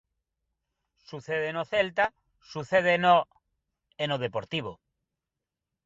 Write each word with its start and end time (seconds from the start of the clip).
Sucede 1.09 1.49
no 1.53 1.63
Celta, 1.71 2.05
sucede 2.53 2.95
no 3.05 3.15
e 4.01 4.05
no 4.09 4.17
Deportivo. 4.25 4.73